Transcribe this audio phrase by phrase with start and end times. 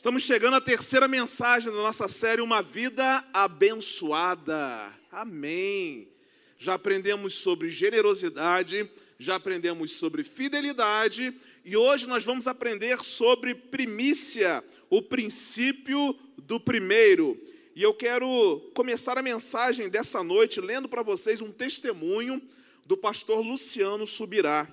[0.00, 4.98] Estamos chegando à terceira mensagem da nossa série Uma Vida Abençoada.
[5.12, 6.08] Amém.
[6.56, 11.34] Já aprendemos sobre generosidade, já aprendemos sobre fidelidade
[11.66, 17.38] e hoje nós vamos aprender sobre primícia, o princípio do primeiro.
[17.76, 22.40] E eu quero começar a mensagem dessa noite lendo para vocês um testemunho
[22.86, 24.66] do pastor Luciano Subirá.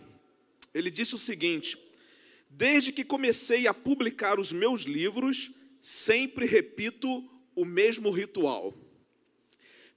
[0.74, 1.78] Ele disse o seguinte:
[2.50, 5.52] Desde que comecei a publicar os meus livros,
[5.82, 7.24] sempre repito
[7.56, 8.74] o mesmo ritual.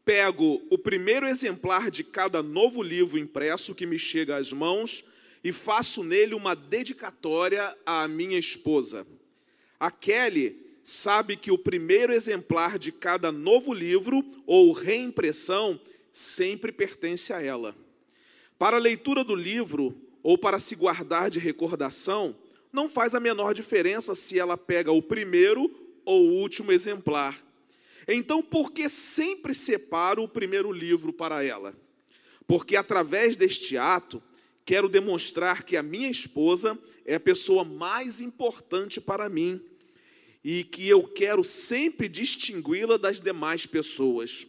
[0.05, 5.05] Pego o primeiro exemplar de cada novo livro impresso que me chega às mãos
[5.43, 9.07] e faço nele uma dedicatória à minha esposa.
[9.79, 15.81] A Kelly sabe que o primeiro exemplar de cada novo livro ou reimpressão
[16.13, 17.75] sempre pertence a ela.
[18.59, 22.37] Para a leitura do livro ou para se guardar de recordação,
[22.73, 25.71] não faz a menor diferença se ela pega o primeiro
[26.05, 27.41] ou o último exemplar.
[28.07, 31.75] Então, por que sempre separo o primeiro livro para ela?
[32.47, 34.23] Porque através deste ato,
[34.65, 39.61] quero demonstrar que a minha esposa é a pessoa mais importante para mim
[40.45, 44.47] e que eu quero sempre distingui-la das demais pessoas.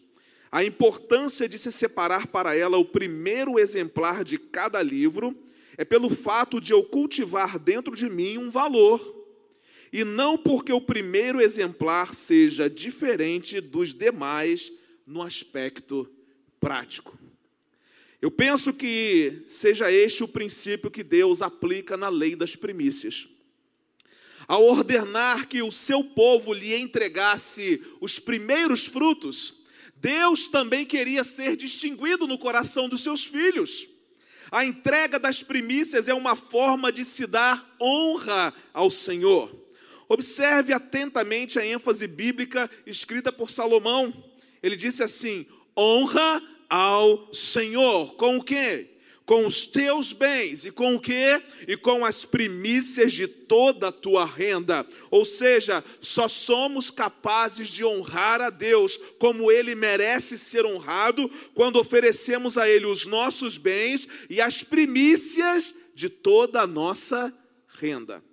[0.52, 5.36] A importância de se separar para ela o primeiro exemplar de cada livro
[5.82, 9.02] é pelo fato de eu cultivar dentro de mim um valor,
[9.92, 14.72] e não porque o primeiro exemplar seja diferente dos demais
[15.08, 16.08] no aspecto
[16.60, 17.18] prático.
[18.22, 23.28] Eu penso que seja este o princípio que Deus aplica na lei das primícias.
[24.48, 29.64] Ao ordenar que o seu povo lhe entregasse os primeiros frutos,
[29.96, 33.90] Deus também queria ser distinguido no coração dos seus filhos.
[34.52, 39.50] A entrega das primícias é uma forma de se dar honra ao Senhor.
[40.10, 44.14] Observe atentamente a ênfase bíblica escrita por Salomão.
[44.62, 48.16] Ele disse assim: honra ao Senhor.
[48.16, 48.90] Com o quê?
[49.26, 51.42] Com os teus bens e com o que?
[51.68, 54.86] E com as primícias de toda a tua renda.
[55.10, 61.80] Ou seja, só somos capazes de honrar a Deus como ele merece ser honrado quando
[61.80, 67.34] oferecemos a ele os nossos bens e as primícias de toda a nossa
[67.80, 68.24] renda.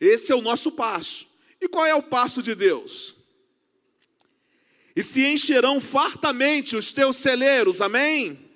[0.00, 1.28] Esse é o nosso passo.
[1.60, 3.16] E qual é o passo de Deus?
[4.94, 8.47] E se encherão fartamente os teus celeiros, amém?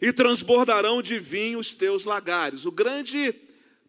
[0.00, 2.66] E transbordarão de vinho os teus lagares.
[2.66, 3.34] O grande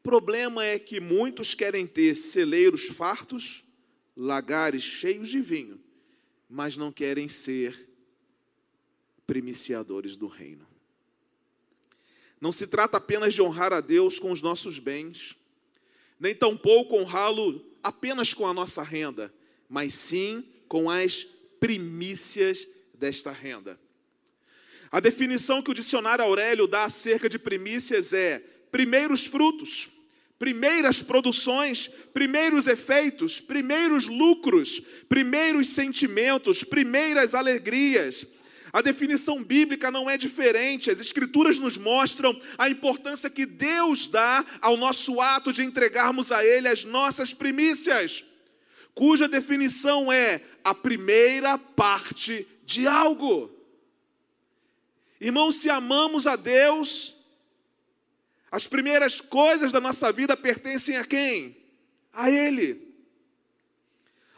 [0.01, 3.63] problema é que muitos querem ter celeiros fartos,
[4.15, 5.79] lagares cheios de vinho,
[6.49, 7.87] mas não querem ser
[9.27, 10.67] primiciadores do reino.
[12.41, 15.35] Não se trata apenas de honrar a Deus com os nossos bens,
[16.19, 19.33] nem tampouco honrá-lo apenas com a nossa renda,
[19.69, 21.25] mas sim com as
[21.59, 23.79] primícias desta renda.
[24.91, 28.41] A definição que o dicionário Aurélio dá acerca de primícias é
[28.72, 29.88] primeiros frutos,
[30.39, 38.25] primeiras produções, primeiros efeitos, primeiros lucros, primeiros sentimentos, primeiras alegrias.
[38.72, 44.45] A definição bíblica não é diferente, as Escrituras nos mostram a importância que Deus dá
[44.61, 48.23] ao nosso ato de entregarmos a Ele as nossas primícias,
[48.94, 53.58] cuja definição é a primeira parte de algo.
[55.19, 57.18] Irmãos, se amamos a Deus,
[58.52, 61.57] as primeiras coisas da nossa vida pertencem a quem?
[62.13, 62.88] A Ele.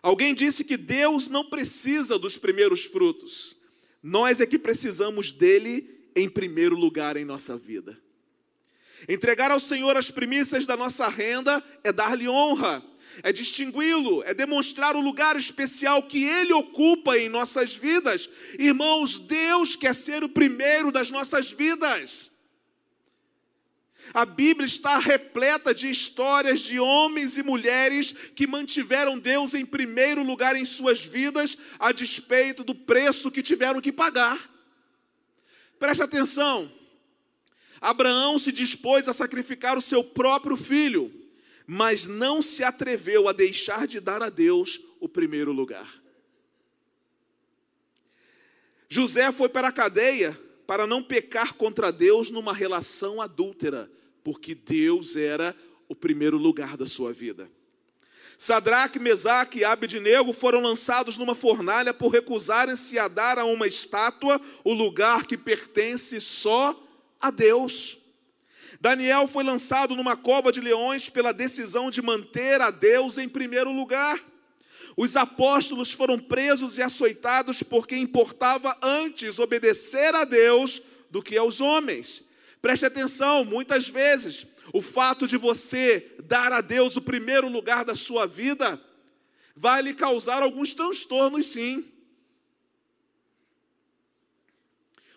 [0.01, 3.55] Alguém disse que Deus não precisa dos primeiros frutos,
[4.01, 7.97] nós é que precisamos dele em primeiro lugar em nossa vida.
[9.07, 12.83] Entregar ao Senhor as primícias da nossa renda é dar-lhe honra,
[13.23, 18.29] é distingui-lo, é demonstrar o lugar especial que ele ocupa em nossas vidas.
[18.57, 22.31] Irmãos, Deus quer ser o primeiro das nossas vidas.
[24.13, 30.23] A Bíblia está repleta de histórias de homens e mulheres que mantiveram Deus em primeiro
[30.23, 34.49] lugar em suas vidas, a despeito do preço que tiveram que pagar.
[35.79, 36.69] Preste atenção.
[37.79, 41.20] Abraão se dispôs a sacrificar o seu próprio filho
[41.73, 45.89] mas não se atreveu a deixar de dar a Deus o primeiro lugar.
[48.89, 50.37] José foi para a cadeia
[50.67, 53.89] para não pecar contra Deus numa relação adúltera,
[54.21, 55.55] porque Deus era
[55.87, 57.49] o primeiro lugar da sua vida.
[58.37, 64.41] Sadraque, Mesaque e Abednego foram lançados numa fornalha por recusarem-se a dar a uma estátua
[64.65, 66.77] o lugar que pertence só
[67.17, 68.00] a Deus.
[68.81, 73.71] Daniel foi lançado numa cova de leões pela decisão de manter a Deus em primeiro
[73.71, 74.19] lugar.
[74.97, 80.81] Os apóstolos foram presos e açoitados porque importava antes obedecer a Deus
[81.11, 82.23] do que aos homens.
[82.59, 87.95] Preste atenção, muitas vezes o fato de você dar a Deus o primeiro lugar da
[87.95, 88.81] sua vida
[89.55, 91.85] vai lhe causar alguns transtornos, sim.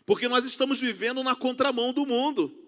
[0.05, 2.64] Porque nós estamos vivendo na contramão do mundo.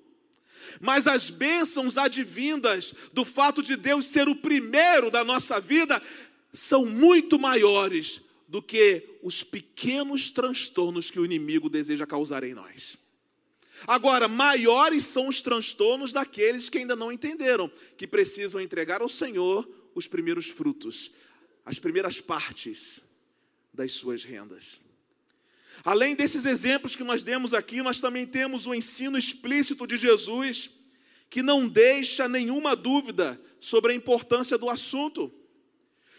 [0.81, 6.01] Mas as bênçãos advindas do fato de Deus ser o primeiro da nossa vida
[6.53, 12.99] são muito maiores do que os pequenos transtornos que o inimigo deseja causar em nós.
[13.87, 19.69] Agora, maiores são os transtornos daqueles que ainda não entenderam, que precisam entregar ao Senhor
[19.95, 21.11] os primeiros frutos,
[21.65, 23.03] as primeiras partes
[23.73, 24.81] das suas rendas.
[25.87, 30.69] Além desses exemplos que nós demos aqui, nós também temos o ensino explícito de Jesus,
[31.31, 35.33] que não deixa nenhuma dúvida sobre a importância do assunto.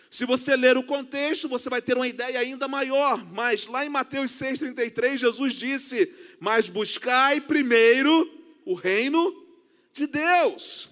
[0.10, 3.22] Se você ler o contexto, você vai ter uma ideia ainda maior.
[3.34, 9.46] Mas lá em Mateus 6,33, Jesus disse: Mas buscai primeiro o reino
[9.92, 10.88] de Deus.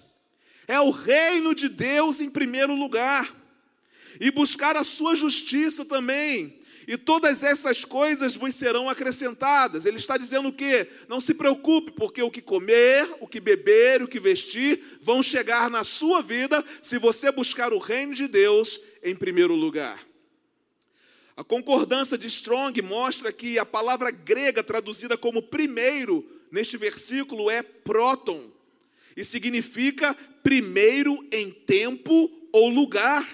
[0.68, 3.34] É o reino de Deus em primeiro lugar.
[4.20, 6.55] E buscar a sua justiça também
[6.86, 9.84] e todas essas coisas vos serão acrescentadas.
[9.84, 10.88] Ele está dizendo o quê?
[11.08, 15.68] Não se preocupe, porque o que comer, o que beber, o que vestir vão chegar
[15.68, 20.00] na sua vida se você buscar o reino de Deus em primeiro lugar.
[21.36, 27.62] A concordância de Strong mostra que a palavra grega traduzida como primeiro neste versículo é
[27.62, 28.50] próton
[29.16, 33.26] e significa primeiro em tempo ou lugar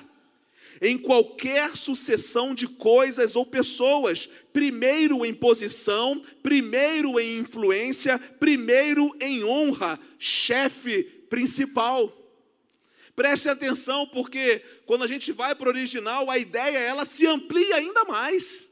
[0.83, 9.45] em qualquer sucessão de coisas ou pessoas, primeiro em posição, primeiro em influência, primeiro em
[9.45, 12.13] honra, chefe principal.
[13.15, 17.77] Preste atenção, porque quando a gente vai para o original, a ideia ela se amplia
[17.77, 18.69] ainda mais.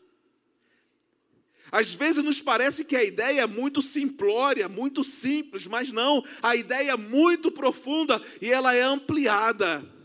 [1.70, 6.56] Às vezes nos parece que a ideia é muito simplória, muito simples, mas não, a
[6.56, 9.99] ideia é muito profunda e ela é ampliada.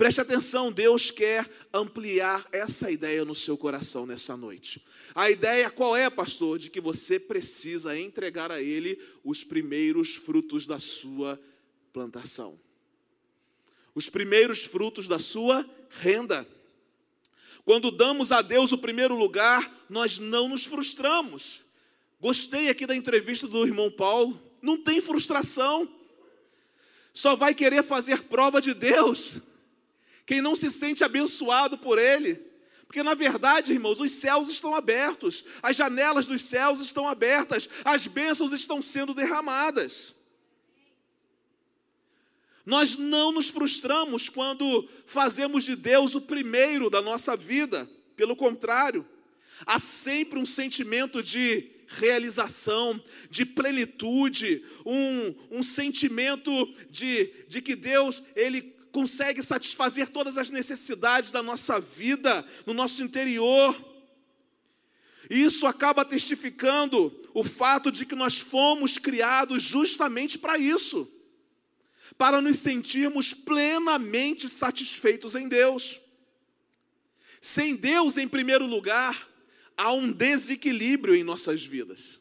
[0.00, 4.82] Preste atenção, Deus quer ampliar essa ideia no seu coração nessa noite.
[5.14, 6.58] A ideia qual é, pastor?
[6.58, 11.38] De que você precisa entregar a Ele os primeiros frutos da sua
[11.92, 12.58] plantação,
[13.94, 16.48] os primeiros frutos da sua renda.
[17.62, 21.64] Quando damos a Deus o primeiro lugar, nós não nos frustramos.
[22.18, 24.40] Gostei aqui da entrevista do irmão Paulo.
[24.62, 25.86] Não tem frustração.
[27.12, 29.49] Só vai querer fazer prova de Deus
[30.30, 32.40] quem não se sente abençoado por Ele.
[32.86, 38.06] Porque na verdade, irmãos, os céus estão abertos, as janelas dos céus estão abertas, as
[38.06, 40.14] bênçãos estão sendo derramadas.
[42.64, 49.04] Nós não nos frustramos quando fazemos de Deus o primeiro da nossa vida, pelo contrário,
[49.66, 56.52] há sempre um sentimento de realização, de plenitude, um, um sentimento
[56.88, 63.02] de, de que Deus, Ele consegue satisfazer todas as necessidades da nossa vida, no nosso
[63.02, 63.76] interior.
[65.28, 71.20] E isso acaba testificando o fato de que nós fomos criados justamente para isso
[72.20, 76.00] para nos sentirmos plenamente satisfeitos em Deus.
[77.40, 79.26] Sem Deus em primeiro lugar,
[79.74, 82.20] há um desequilíbrio em nossas vidas.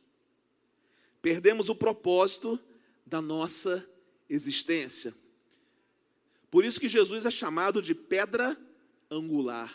[1.22, 2.58] Perdemos o propósito
[3.06, 3.86] da nossa
[4.30, 5.14] existência.
[6.50, 8.58] Por isso que Jesus é chamado de pedra
[9.10, 9.74] angular.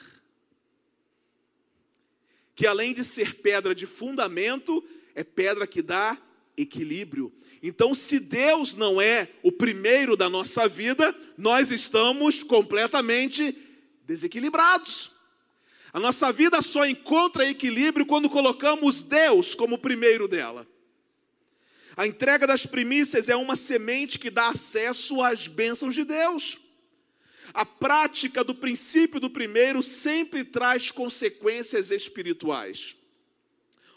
[2.54, 4.82] Que além de ser pedra de fundamento,
[5.14, 6.18] é pedra que dá
[6.56, 7.32] equilíbrio.
[7.62, 13.56] Então, se Deus não é o primeiro da nossa vida, nós estamos completamente
[14.06, 15.12] desequilibrados.
[15.92, 20.66] A nossa vida só encontra equilíbrio quando colocamos Deus como primeiro dela.
[21.96, 26.58] A entrega das primícias é uma semente que dá acesso às bênçãos de Deus.
[27.52, 32.96] A prática do princípio do primeiro sempre traz consequências espirituais.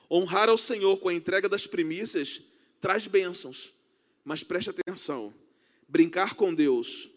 [0.09, 2.41] Honrar ao Senhor com a entrega das primícias
[2.79, 3.73] traz bênçãos,
[4.23, 5.33] mas preste atenção:
[5.87, 7.09] brincar com Deus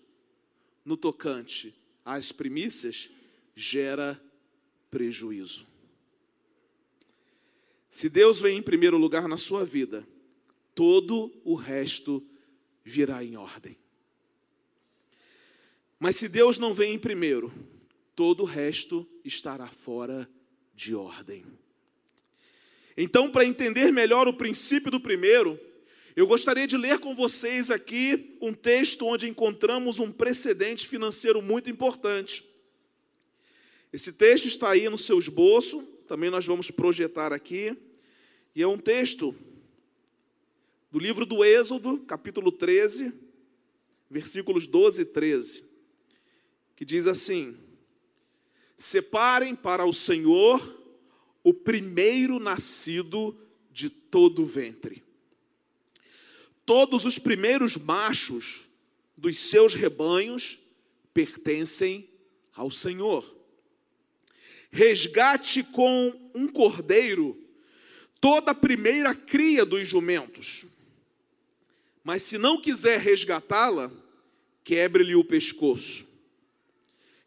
[0.84, 3.10] no tocante às primícias
[3.54, 4.20] gera
[4.90, 5.66] prejuízo.
[7.88, 10.06] Se Deus vem em primeiro lugar na sua vida,
[10.74, 12.24] todo o resto
[12.84, 13.76] virá em ordem.
[16.00, 17.52] Mas se Deus não vem em primeiro,
[18.16, 20.28] todo o resto estará fora
[20.74, 21.44] de ordem.
[22.96, 25.60] Então, para entender melhor o princípio do primeiro,
[26.16, 31.70] Eu gostaria de ler com vocês aqui um texto onde encontramos um precedente financeiro muito
[31.70, 32.44] importante.
[33.92, 37.76] Esse texto está aí no seu esboço, também nós vamos projetar aqui,
[38.54, 39.34] e é um texto
[40.90, 43.12] do livro do Êxodo, capítulo 13,
[44.10, 45.64] versículos 12 e 13,
[46.80, 47.54] que diz assim:
[48.74, 50.82] Separem para o Senhor
[51.44, 53.38] o primeiro nascido
[53.70, 55.04] de todo o ventre.
[56.64, 58.66] Todos os primeiros machos
[59.14, 60.58] dos seus rebanhos
[61.12, 62.08] pertencem
[62.54, 63.30] ao Senhor.
[64.70, 67.38] Resgate com um cordeiro
[68.18, 70.64] toda a primeira cria dos jumentos.
[72.02, 73.92] Mas se não quiser resgatá-la,
[74.64, 76.09] quebre-lhe o pescoço.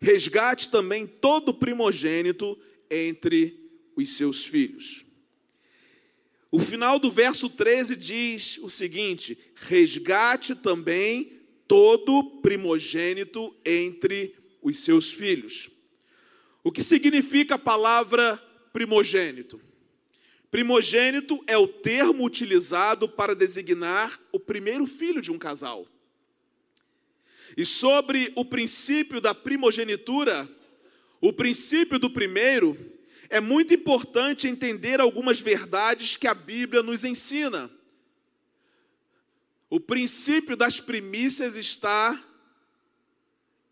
[0.03, 2.60] Resgate também todo primogênito
[2.91, 3.57] entre
[3.95, 5.05] os seus filhos.
[6.51, 15.10] O final do verso 13 diz o seguinte: resgate também todo primogênito entre os seus
[15.10, 15.69] filhos.
[16.65, 18.36] O que significa a palavra
[18.74, 19.62] primogênito?
[20.51, 25.88] Primogênito é o termo utilizado para designar o primeiro filho de um casal.
[27.55, 30.50] E sobre o princípio da primogenitura,
[31.22, 32.77] o princípio do primeiro,
[33.29, 37.69] é muito importante entender algumas verdades que a Bíblia nos ensina.
[39.69, 42.22] O princípio das primícias está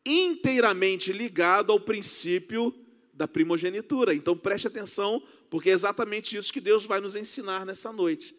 [0.05, 2.73] inteiramente ligado ao princípio
[3.13, 4.13] da primogenitura.
[4.13, 8.35] Então preste atenção, porque é exatamente isso que Deus vai nos ensinar nessa noite.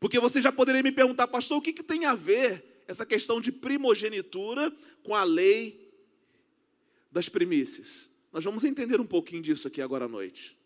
[0.00, 3.40] Porque você já poderia me perguntar, pastor, o que, que tem a ver essa questão
[3.40, 4.72] de primogenitura
[5.02, 5.92] com a lei
[7.10, 8.10] das primícias?
[8.32, 10.56] Nós vamos entender um pouquinho disso aqui agora à noite.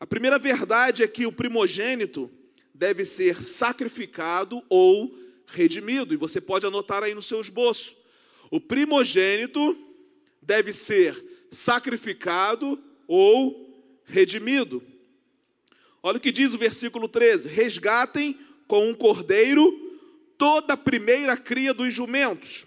[0.00, 2.30] A primeira verdade é que o primogênito
[2.74, 7.96] deve ser sacrificado ou redimido, e você pode anotar aí no seu esboço.
[8.50, 9.76] O primogênito
[10.40, 13.68] deve ser sacrificado ou
[14.04, 14.82] redimido.
[16.02, 19.87] Olha o que diz o versículo 13: resgatem com um cordeiro
[20.38, 22.66] toda a primeira cria dos jumentos,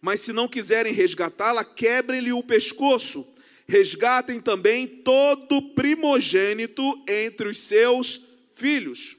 [0.00, 3.26] mas se não quiserem resgatá-la, quebrem-lhe o pescoço
[3.70, 8.20] resgatem também todo primogênito entre os seus
[8.52, 9.16] filhos.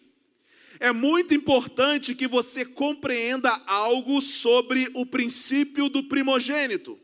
[0.80, 7.00] É muito importante que você compreenda algo sobre o princípio do primogênito.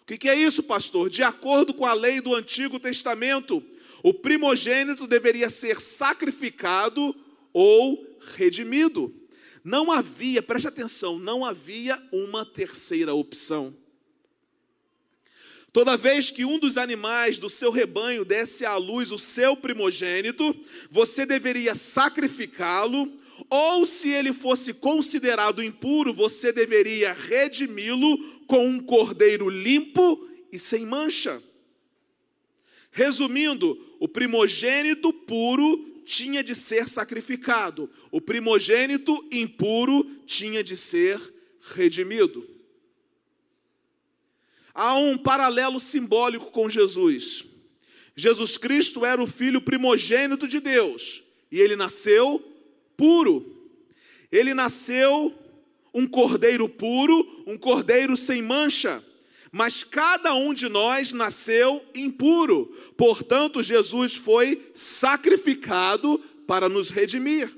[0.00, 1.10] O que é isso, pastor?
[1.10, 3.62] De acordo com a lei do Antigo Testamento,
[4.02, 7.14] o primogênito deveria ser sacrificado
[7.52, 9.12] ou redimido.
[9.66, 13.74] Não havia, preste atenção, não havia uma terceira opção.
[15.72, 20.54] Toda vez que um dos animais do seu rebanho desse à luz o seu primogênito,
[20.88, 23.12] você deveria sacrificá-lo,
[23.50, 30.86] ou se ele fosse considerado impuro, você deveria redimi-lo com um cordeiro limpo e sem
[30.86, 31.42] mancha.
[32.92, 41.20] Resumindo, o primogênito puro tinha de ser sacrificado, o primogênito impuro tinha de ser
[41.74, 42.56] redimido
[44.76, 47.46] há um paralelo simbólico com Jesus.
[48.14, 52.40] Jesus Cristo era o filho primogênito de Deus e ele nasceu
[52.96, 53.54] puro.
[54.30, 55.34] Ele nasceu
[55.94, 59.02] um cordeiro puro, um cordeiro sem mancha.
[59.50, 62.66] Mas cada um de nós nasceu impuro.
[62.96, 67.48] Portanto, Jesus foi sacrificado para nos redimir.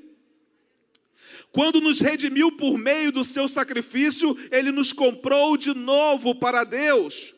[1.50, 7.34] Quando nos redimiu por meio do seu sacrifício, ele nos comprou de novo para Deus.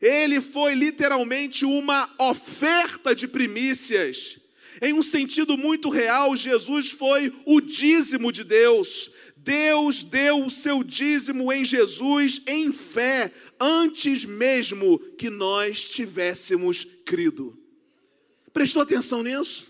[0.00, 4.38] Ele foi literalmente uma oferta de primícias.
[4.80, 9.10] Em um sentido muito real, Jesus foi o dízimo de Deus.
[9.36, 17.58] Deus deu o seu dízimo em Jesus em fé, antes mesmo que nós tivéssemos crido.
[18.52, 19.67] Prestou atenção nisso?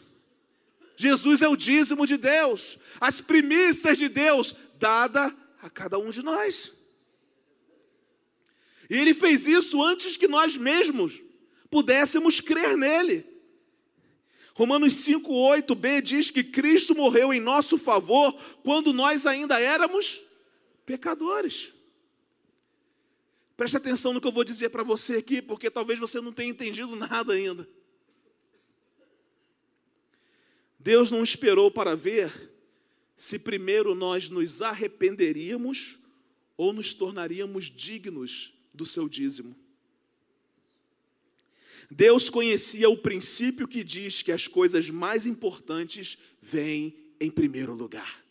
[1.01, 6.25] Jesus é o dízimo de Deus, as primícias de Deus, dada a cada um de
[6.25, 6.73] nós.
[8.91, 11.23] E ele fez isso antes que nós mesmos
[11.71, 13.25] pudéssemos crer nele.
[14.55, 18.33] Romanos 5:8b diz que Cristo morreu em nosso favor
[18.65, 20.21] quando nós ainda éramos
[20.85, 21.73] pecadores.
[23.57, 26.51] Preste atenção no que eu vou dizer para você aqui, porque talvez você não tenha
[26.51, 27.69] entendido nada ainda.
[30.79, 32.51] Deus não esperou para ver
[33.17, 35.99] se primeiro nós nos arrependeríamos
[36.57, 39.57] ou nos tornaríamos dignos do seu dízimo.
[41.91, 48.23] Deus conhecia o princípio que diz que as coisas mais importantes vêm em primeiro lugar.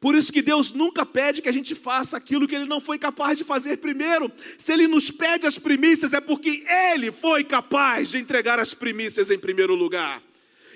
[0.00, 2.98] Por isso que Deus nunca pede que a gente faça aquilo que Ele não foi
[2.98, 4.32] capaz de fazer primeiro.
[4.58, 9.30] Se Ele nos pede as primícias, é porque Ele foi capaz de entregar as primícias
[9.30, 10.22] em primeiro lugar.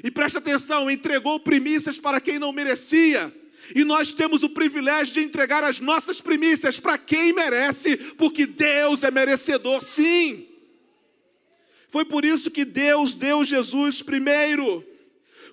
[0.03, 3.33] E preste atenção, entregou primícias para quem não merecia.
[3.75, 9.05] E nós temos o privilégio de entregar as nossas primícias para quem merece, porque Deus
[9.05, 10.47] é merecedor, sim.
[11.89, 14.85] Foi por isso que Deus deu Jesus primeiro.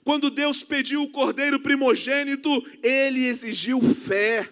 [0.04, 2.50] Quando Deus pediu o cordeiro primogênito,
[2.82, 4.52] ele exigiu fé.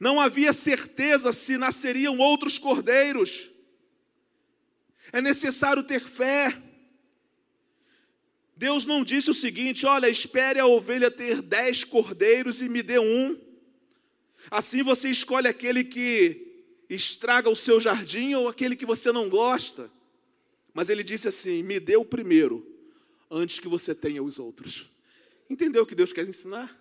[0.00, 3.50] Não havia certeza se nasceriam outros cordeiros.
[5.12, 6.56] É necessário ter fé.
[8.58, 12.98] Deus não disse o seguinte: olha, espere a ovelha ter dez cordeiros e me dê
[12.98, 13.40] um.
[14.50, 19.88] Assim você escolhe aquele que estraga o seu jardim ou aquele que você não gosta.
[20.74, 22.66] Mas ele disse assim: me dê o primeiro,
[23.30, 24.90] antes que você tenha os outros.
[25.48, 26.76] Entendeu o que Deus quer ensinar?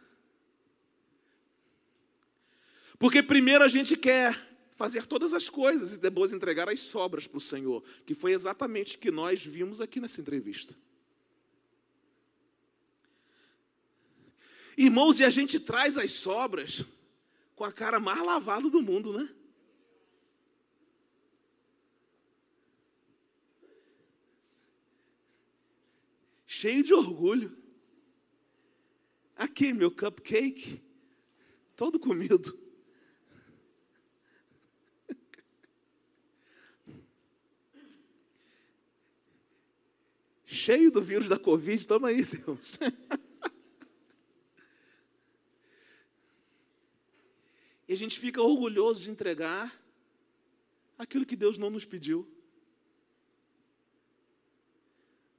[2.98, 4.36] Porque primeiro a gente quer
[4.76, 8.96] fazer todas as coisas e depois entregar as sobras para o Senhor, que foi exatamente
[8.96, 10.76] o que nós vimos aqui nessa entrevista.
[14.78, 16.86] Irmãos, e a gente traz as sobras
[17.56, 19.28] com a cara mais lavada do mundo, né?
[26.58, 27.56] cheio de orgulho.
[29.36, 30.82] Aqui, meu cupcake,
[31.76, 32.58] todo comido.
[40.44, 42.80] Cheio do vírus da Covid, toma aí, Deus.
[47.88, 49.74] e a gente fica orgulhoso de entregar
[50.98, 52.28] aquilo que Deus não nos pediu.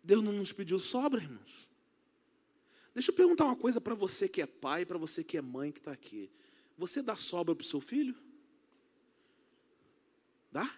[0.02, 1.68] Deus não nos pediu sobra, irmãos.
[2.94, 5.70] Deixa eu perguntar uma coisa para você que é pai, para você que é mãe
[5.70, 6.30] que está aqui.
[6.76, 8.16] Você dá sobra para o seu filho?
[10.50, 10.68] Dá?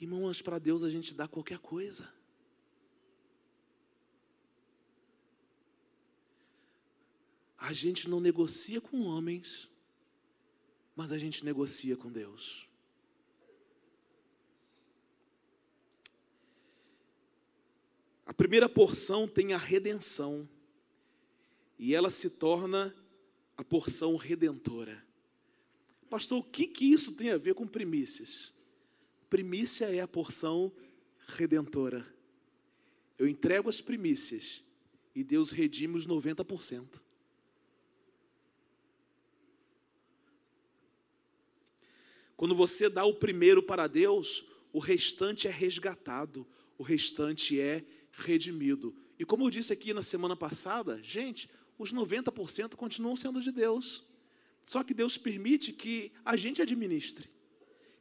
[0.00, 2.08] Irmãos, para Deus a gente dá qualquer coisa.
[7.56, 9.70] A gente não negocia com homens,
[10.94, 12.68] mas a gente negocia com Deus.
[18.24, 20.48] A primeira porção tem a redenção,
[21.78, 22.94] e ela se torna
[23.56, 25.04] a porção redentora.
[26.08, 28.54] Pastor, o que, que isso tem a ver com primícias?
[29.28, 30.72] Primícia é a porção
[31.26, 32.06] redentora.
[33.18, 34.64] Eu entrego as primícias
[35.14, 37.00] e Deus redime os 90%.
[42.36, 46.46] Quando você dá o primeiro para Deus, o restante é resgatado,
[46.78, 48.94] o restante é redimido.
[49.18, 54.04] E como eu disse aqui na semana passada, gente, os 90% continuam sendo de Deus.
[54.64, 57.28] Só que Deus permite que a gente administre,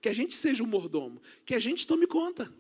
[0.01, 2.53] que a gente seja o mordomo, que a gente tome conta.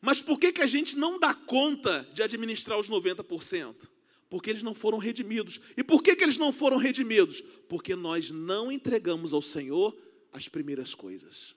[0.00, 3.88] Mas por que, que a gente não dá conta de administrar os 90%?
[4.30, 5.60] Porque eles não foram redimidos.
[5.76, 7.40] E por que, que eles não foram redimidos?
[7.68, 9.96] Porque nós não entregamos ao Senhor
[10.32, 11.56] as primeiras coisas.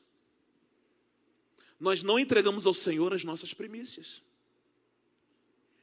[1.79, 4.23] Nós não entregamos ao Senhor as nossas primícias.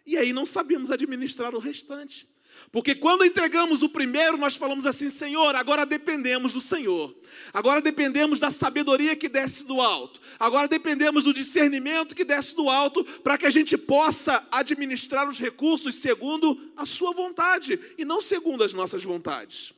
[0.07, 2.27] E aí não sabemos administrar o restante.
[2.71, 7.15] Porque quando entregamos o primeiro, nós falamos assim: Senhor, agora dependemos do Senhor.
[7.53, 10.21] Agora dependemos da sabedoria que desce do alto.
[10.39, 15.39] Agora dependemos do discernimento que desce do alto para que a gente possa administrar os
[15.39, 19.73] recursos segundo a Sua vontade e não segundo as nossas vontades.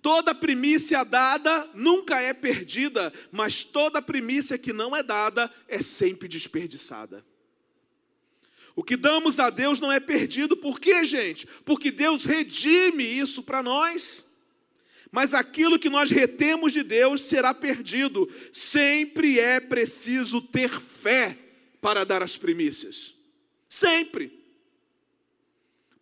[0.00, 6.28] Toda primícia dada nunca é perdida, mas toda primícia que não é dada é sempre
[6.28, 7.24] desperdiçada.
[8.78, 11.48] O que damos a Deus não é perdido, por quê, gente?
[11.64, 14.22] Porque Deus redime isso para nós.
[15.10, 18.32] Mas aquilo que nós retemos de Deus será perdido.
[18.52, 21.36] Sempre é preciso ter fé
[21.80, 23.16] para dar as primícias.
[23.68, 24.30] Sempre.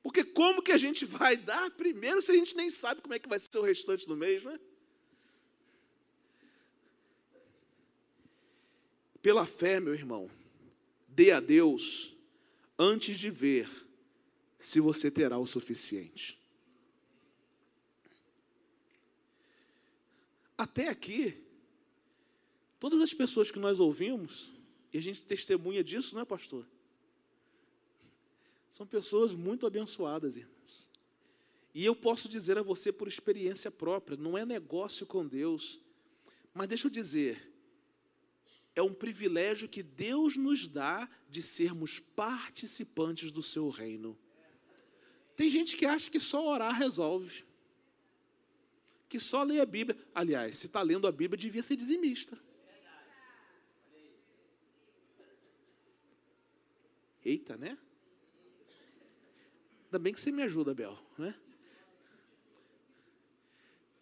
[0.03, 3.19] Porque como que a gente vai dar primeiro se a gente nem sabe como é
[3.19, 4.61] que vai ser o restante do mês, né?
[9.23, 10.31] Pela fé, meu irmão,
[11.09, 12.15] dê a Deus
[12.79, 13.69] antes de ver
[14.59, 16.39] se você terá o suficiente.
[20.57, 21.45] Até aqui,
[22.81, 24.53] todas as pessoas que nós ouvimos,
[24.93, 26.67] e a gente testemunha disso, não é, pastor?
[28.69, 30.89] São pessoas muito abençoadas, irmãos.
[31.75, 35.79] E eu posso dizer a você por experiência própria, não é negócio com Deus.
[36.55, 37.53] Mas deixa eu dizer,
[38.77, 44.17] é um privilégio que Deus nos dá de sermos participantes do seu reino.
[45.35, 47.45] Tem gente que acha que só orar resolve.
[49.09, 49.99] Que só ler a Bíblia.
[50.15, 52.39] Aliás, se está lendo a Bíblia, devia ser dizimista.
[57.25, 57.79] Eita, né?
[59.87, 61.35] Ainda bem que você me ajuda, Bel, né?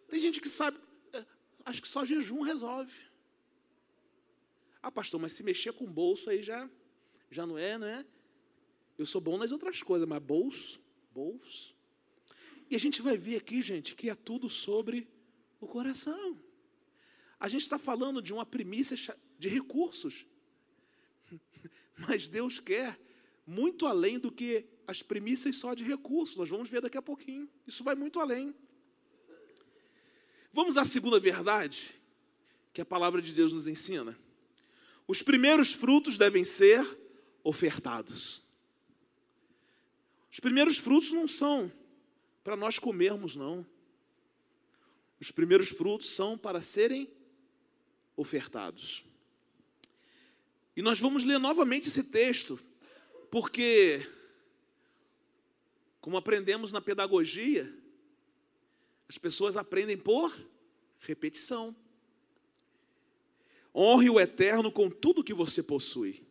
[0.09, 0.77] Tem gente que sabe,
[1.13, 1.25] é,
[1.65, 3.04] acho que só jejum resolve.
[4.85, 6.69] Ah, pastor, mas se mexer com bolso aí já,
[7.31, 8.05] já não é, não é?
[8.99, 10.79] Eu sou bom nas outras coisas, mas bolso,
[11.11, 11.75] bolso.
[12.69, 15.07] E a gente vai ver aqui, gente, que é tudo sobre
[15.59, 16.39] o coração.
[17.39, 18.95] A gente está falando de uma primícia
[19.39, 20.27] de recursos.
[22.07, 22.99] Mas Deus quer
[23.43, 26.37] muito além do que as primícias só de recursos.
[26.37, 27.49] Nós vamos ver daqui a pouquinho.
[27.65, 28.53] Isso vai muito além.
[30.53, 31.99] Vamos à segunda verdade
[32.71, 34.15] que a palavra de Deus nos ensina.
[35.07, 36.83] Os primeiros frutos devem ser
[37.43, 38.43] ofertados.
[40.31, 41.71] Os primeiros frutos não são
[42.43, 43.65] para nós comermos, não.
[45.19, 47.09] Os primeiros frutos são para serem
[48.15, 49.05] ofertados.
[50.75, 52.59] E nós vamos ler novamente esse texto,
[53.31, 54.05] porque,
[56.01, 57.73] como aprendemos na pedagogia,
[59.07, 60.35] as pessoas aprendem por
[60.99, 61.75] repetição.
[63.75, 66.23] Honre o eterno com tudo que você possui.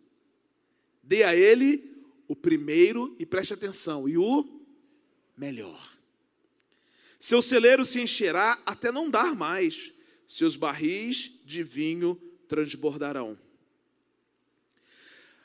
[1.02, 1.92] Dê a ele
[2.26, 4.48] o primeiro e preste atenção, e o
[5.36, 5.94] melhor.
[7.18, 9.92] Seu celeiro se encherá até não dar mais,
[10.26, 13.38] seus barris de vinho transbordarão.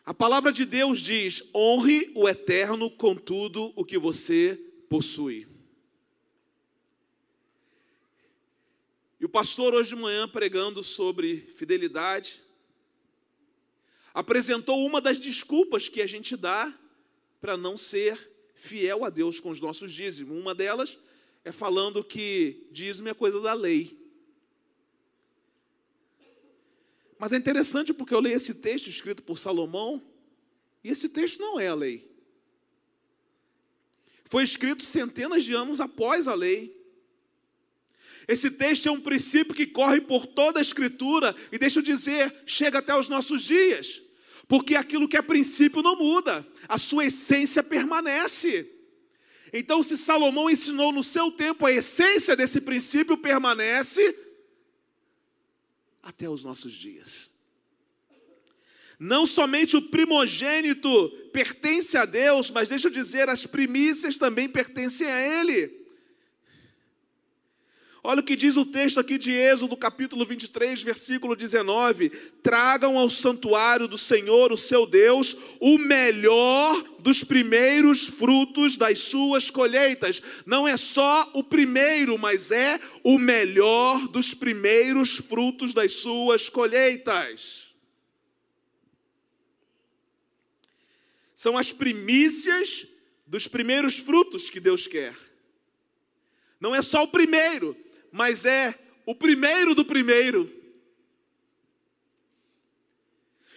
[0.06, 4.60] A palavra de Deus diz: honre o eterno com tudo o que você
[4.90, 5.49] possui.
[9.20, 12.42] E o pastor, hoje de manhã, pregando sobre fidelidade,
[14.14, 16.74] apresentou uma das desculpas que a gente dá
[17.42, 20.38] para não ser fiel a Deus com os nossos dízimos.
[20.38, 20.98] Uma delas
[21.44, 24.00] é falando que dízimo é coisa da lei.
[27.18, 30.02] Mas é interessante porque eu leio esse texto escrito por Salomão,
[30.82, 32.10] e esse texto não é a lei.
[34.24, 36.79] Foi escrito centenas de anos após a lei.
[38.30, 42.32] Esse texto é um princípio que corre por toda a Escritura, e deixa eu dizer,
[42.46, 44.04] chega até os nossos dias,
[44.48, 48.70] porque aquilo que é princípio não muda, a sua essência permanece.
[49.52, 54.16] Então, se Salomão ensinou no seu tempo, a essência desse princípio permanece
[56.04, 57.32] até os nossos dias.
[59.00, 65.08] Não somente o primogênito pertence a Deus, mas deixa eu dizer, as primícias também pertencem
[65.08, 65.79] a Ele.
[68.02, 72.10] Olha o que diz o texto aqui de Êxodo, capítulo 23, versículo 19:
[72.42, 79.50] Tragam ao santuário do Senhor, o seu Deus, o melhor dos primeiros frutos das suas
[79.50, 80.22] colheitas.
[80.46, 87.76] Não é só o primeiro, mas é o melhor dos primeiros frutos das suas colheitas.
[91.36, 92.88] São as primícias
[93.28, 95.16] dos primeiros frutos que Deus quer.
[96.60, 97.76] Não é só o primeiro,
[98.12, 100.60] mas é o primeiro do primeiro.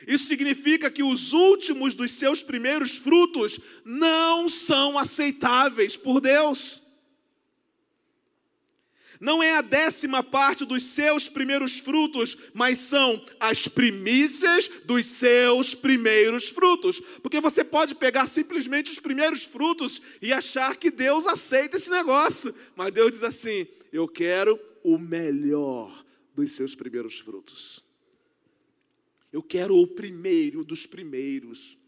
[0.07, 6.83] Isso significa que os últimos dos seus primeiros frutos não são aceitáveis por Deus.
[9.21, 15.77] Não é a décima parte dos seus primeiros frutos, mas são as primícias dos seus
[15.77, 17.01] primeiros frutos.
[17.23, 22.53] Porque você pode pegar simplesmente os primeiros frutos e achar que Deus aceita esse negócio.
[22.75, 27.85] Mas Deus diz assim: eu quero o melhor dos seus primeiros frutos.
[29.31, 31.79] Eu quero o primeiro dos primeiros.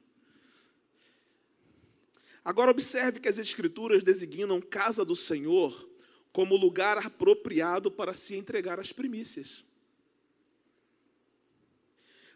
[2.44, 5.88] Agora, observe que as Escrituras designam casa do Senhor
[6.30, 9.64] como lugar apropriado para se entregar as primícias.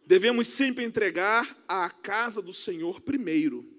[0.06, 3.77] Devemos sempre entregar à casa do Senhor primeiro.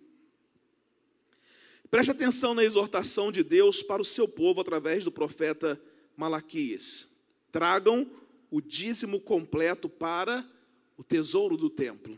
[1.89, 5.81] Preste atenção na exortação de Deus para o seu povo através do profeta
[6.15, 7.07] Malaquias.
[7.51, 8.09] Tragam
[8.51, 10.47] o dízimo completo para
[10.95, 12.17] o tesouro do templo,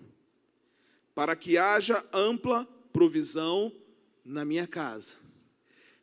[1.15, 3.71] para que haja ampla provisão
[4.25, 5.15] na minha casa.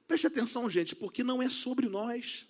[0.06, 2.48] Preste atenção, gente, porque não é sobre nós.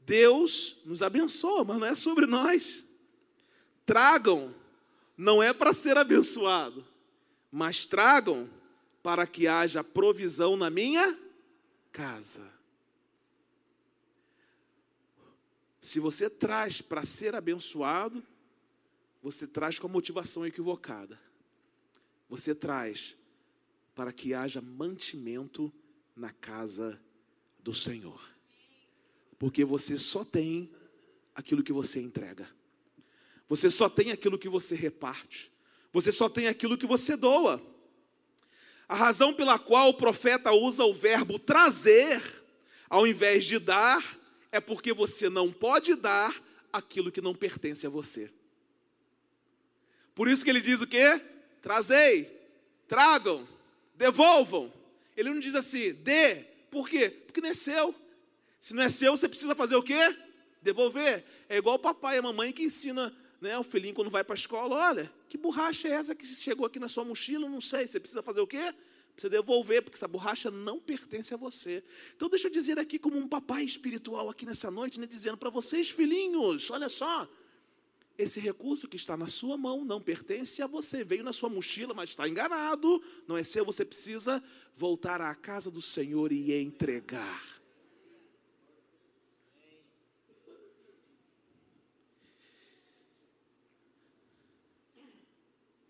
[0.00, 2.84] Deus nos abençoa, mas não é sobre nós.
[3.86, 4.54] Tragam,
[5.16, 6.86] não é para ser abençoado,
[7.50, 8.48] mas tragam
[9.02, 11.18] para que haja provisão na minha
[11.92, 12.60] casa.
[15.80, 18.22] Se você traz para ser abençoado,
[19.22, 21.18] você traz com a motivação equivocada.
[22.28, 23.16] Você traz
[23.94, 25.72] para que haja mantimento
[26.14, 27.00] na casa
[27.58, 28.20] do Senhor.
[29.38, 30.70] Porque você só tem
[31.34, 32.48] aquilo que você entrega.
[33.48, 35.50] Você só tem aquilo que você reparte.
[35.92, 37.60] Você só tem aquilo que você doa.
[38.90, 42.20] A razão pela qual o profeta usa o verbo trazer,
[42.88, 44.18] ao invés de dar,
[44.50, 46.34] é porque você não pode dar
[46.72, 48.28] aquilo que não pertence a você.
[50.12, 51.20] Por isso que ele diz o quê?
[51.62, 52.24] Trazei,
[52.88, 53.46] tragam,
[53.94, 54.72] devolvam.
[55.16, 56.42] Ele não diz assim, dê.
[56.68, 57.10] Por quê?
[57.10, 57.94] Porque não é seu.
[58.58, 60.16] Se não é seu, você precisa fazer o quê?
[60.60, 61.24] Devolver.
[61.48, 64.34] É igual o papai e a mamãe que ensina né, o filhinho quando vai para
[64.34, 67.48] a escola, olha, que borracha é essa que chegou aqui na sua mochila?
[67.48, 67.86] Não sei.
[67.86, 68.74] Você precisa fazer o quê?
[69.12, 71.82] Precisa devolver, porque essa borracha não pertence a você.
[72.14, 75.50] Então deixa eu dizer aqui como um papai espiritual aqui nessa noite, né, dizendo para
[75.50, 77.28] vocês, filhinhos, olha só,
[78.18, 81.94] esse recurso que está na sua mão não pertence a você, veio na sua mochila,
[81.94, 84.42] mas está enganado, não é seu, você precisa
[84.74, 87.59] voltar à casa do Senhor e entregar.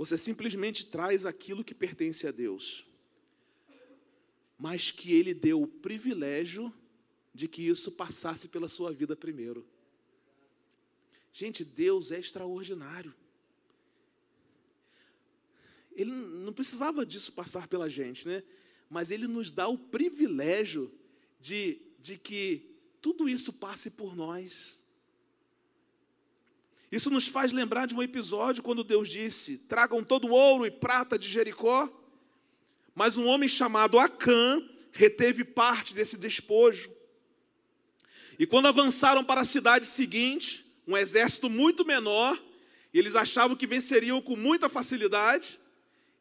[0.00, 2.86] Você simplesmente traz aquilo que pertence a Deus,
[4.58, 6.72] mas que Ele deu o privilégio
[7.34, 9.62] de que isso passasse pela sua vida primeiro.
[11.34, 13.14] Gente, Deus é extraordinário.
[15.92, 18.42] Ele não precisava disso passar pela gente, né?
[18.88, 20.90] Mas Ele nos dá o privilégio
[21.38, 24.79] de, de que tudo isso passe por nós.
[26.90, 30.70] Isso nos faz lembrar de um episódio quando Deus disse: Tragam todo o ouro e
[30.70, 31.88] prata de Jericó.
[32.94, 36.90] Mas um homem chamado Acã reteve parte desse despojo.
[38.38, 42.36] E quando avançaram para a cidade seguinte, um exército muito menor,
[42.92, 45.60] eles achavam que venceriam com muita facilidade,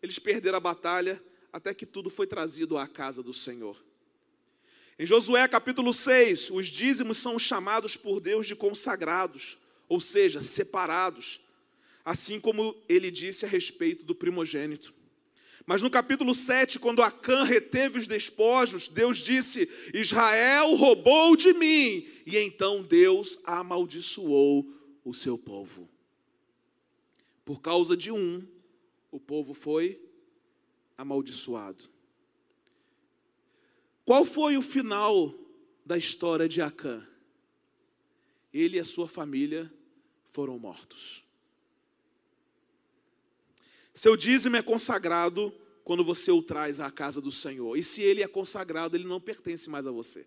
[0.04, 3.84] eles perderam a batalha até que tudo foi trazido à casa do Senhor.
[5.00, 9.58] Em Josué capítulo 6, os dízimos são chamados por Deus de consagrados
[9.90, 11.42] ou seja, separados,
[12.06, 14.94] assim como ele disse a respeito do primogênito.
[15.66, 22.08] Mas no capítulo 7, quando Acã reteve os despojos, Deus disse: Israel roubou de mim.
[22.26, 24.66] E então Deus amaldiçoou
[25.04, 25.90] o seu povo.
[27.44, 28.48] Por causa de um,
[29.12, 30.02] o povo foi
[30.98, 31.84] amaldiçoado.
[34.06, 35.36] Qual foi o final
[35.86, 37.08] da história de Acã?
[38.52, 39.72] Ele e a sua família
[40.30, 41.24] foram mortos.
[43.94, 47.76] Seu dízimo é consagrado quando você o traz à casa do Senhor.
[47.76, 50.26] E se ele é consagrado, ele não pertence mais a você.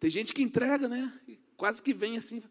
[0.00, 1.12] Tem gente que entrega, né?
[1.56, 2.42] Quase que vem assim.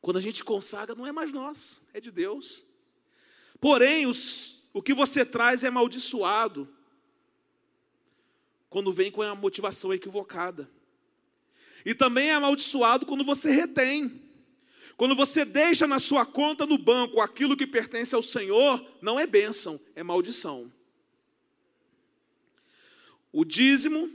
[0.00, 2.66] Quando a gente consagra, não é mais nosso, é de Deus.
[3.60, 6.68] Porém, os, o que você traz é amaldiçoado
[8.68, 10.68] quando vem com a motivação equivocada.
[11.84, 14.20] E também é amaldiçoado quando você retém.
[14.96, 19.26] Quando você deixa na sua conta no banco aquilo que pertence ao Senhor, não é
[19.26, 20.72] bênção, é maldição.
[23.32, 24.10] O dízimo,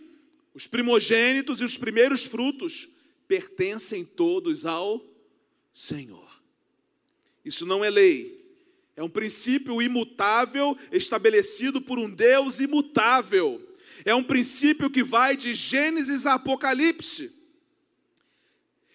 [0.54, 2.88] os primogênitos e os primeiros frutos
[3.28, 5.04] pertencem todos ao
[5.74, 6.42] Senhor.
[7.44, 8.38] Isso não é lei,
[8.98, 13.64] é um princípio imutável estabelecido por um Deus imutável.
[14.04, 17.32] É um princípio que vai de Gênesis a Apocalipse.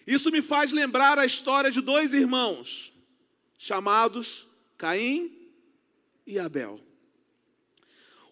[0.05, 2.93] Isso me faz lembrar a história de dois irmãos,
[3.57, 5.31] chamados Caim
[6.25, 6.79] e Abel.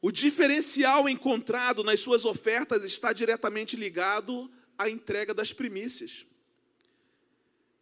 [0.01, 6.25] O diferencial encontrado nas suas ofertas está diretamente ligado à entrega das primícias.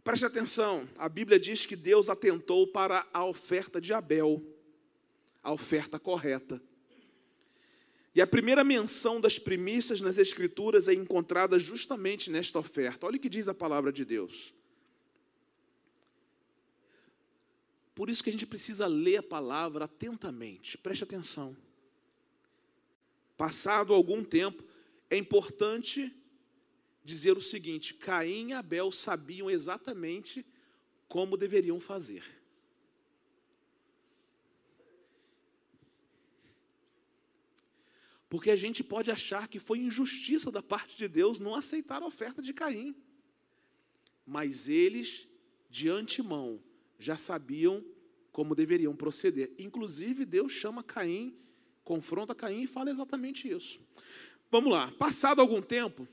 [0.03, 4.43] Preste atenção, a Bíblia diz que Deus atentou para a oferta de Abel,
[5.41, 6.61] a oferta correta.
[8.13, 13.05] E a primeira menção das primícias nas Escrituras é encontrada justamente nesta oferta.
[13.05, 14.53] Olha o que diz a palavra de Deus.
[17.93, 21.55] Por isso que a gente precisa ler a palavra atentamente, preste atenção.
[23.37, 24.63] Passado algum tempo,
[25.09, 26.11] é importante
[27.03, 30.45] dizer o seguinte: Caim e Abel sabiam exatamente
[31.07, 32.38] como deveriam fazer.
[38.29, 42.05] Porque a gente pode achar que foi injustiça da parte de Deus não aceitar a
[42.05, 42.95] oferta de Caim.
[44.25, 45.27] Mas eles,
[45.69, 46.61] de antemão,
[46.99, 47.83] já sabiam
[48.31, 49.51] como deveriam proceder.
[49.57, 51.35] Inclusive, Deus chama Caim
[51.89, 53.81] confronta Caim e fala exatamente isso.
[54.51, 54.91] Vamos lá.
[54.99, 56.07] Passado algum tempo,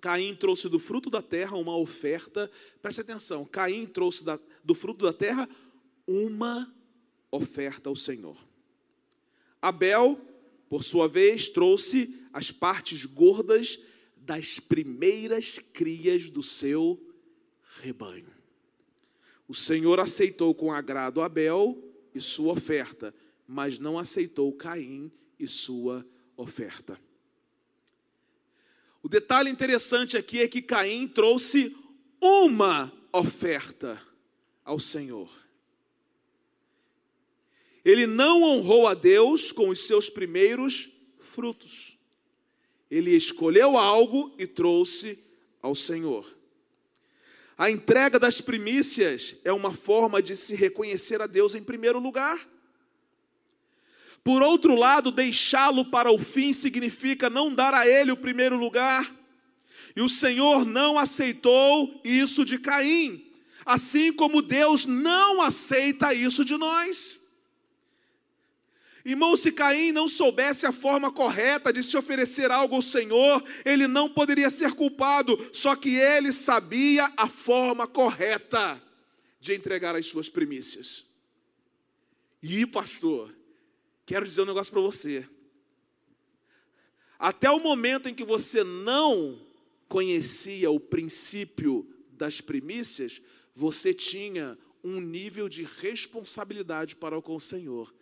[0.00, 2.48] Caim trouxe do fruto da terra uma oferta.
[2.80, 3.44] Preste atenção.
[3.44, 5.48] Caim trouxe da, do fruto da terra
[6.06, 6.72] uma
[7.32, 8.36] oferta ao Senhor.
[9.60, 10.20] Abel,
[10.72, 13.78] por sua vez, trouxe as partes gordas
[14.16, 16.98] das primeiras crias do seu
[17.82, 18.32] rebanho.
[19.46, 21.78] O Senhor aceitou com agrado Abel
[22.14, 23.14] e sua oferta,
[23.46, 26.06] mas não aceitou Caim e sua
[26.38, 26.98] oferta.
[29.02, 31.76] O detalhe interessante aqui é que Caim trouxe
[32.18, 34.00] uma oferta
[34.64, 35.30] ao Senhor.
[37.84, 40.90] Ele não honrou a Deus com os seus primeiros
[41.20, 41.98] frutos.
[42.90, 45.18] Ele escolheu algo e trouxe
[45.60, 46.32] ao Senhor.
[47.56, 52.38] A entrega das primícias é uma forma de se reconhecer a Deus em primeiro lugar.
[54.24, 59.12] Por outro lado, deixá-lo para o fim significa não dar a ele o primeiro lugar.
[59.96, 63.24] E o Senhor não aceitou isso de Caim,
[63.64, 67.21] assim como Deus não aceita isso de nós.
[69.04, 73.88] Irmão, se Caim não soubesse a forma correta de se oferecer algo ao Senhor, ele
[73.88, 78.80] não poderia ser culpado, só que ele sabia a forma correta
[79.40, 81.04] de entregar as suas primícias.
[82.40, 83.34] E, pastor,
[84.06, 85.28] quero dizer um negócio para você.
[87.18, 89.40] Até o momento em que você não
[89.88, 93.20] conhecia o princípio das primícias,
[93.52, 97.92] você tinha um nível de responsabilidade para com o Senhor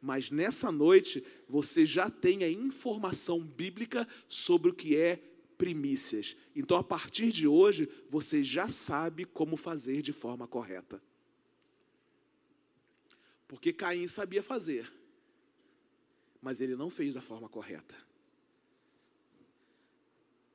[0.00, 5.22] mas nessa noite você já tem a informação bíblica sobre o que é
[5.58, 6.36] primícias.
[6.56, 11.02] Então, a partir de hoje, você já sabe como fazer de forma correta.
[13.46, 14.90] Porque Caim sabia fazer,
[16.40, 17.96] mas ele não fez da forma correta.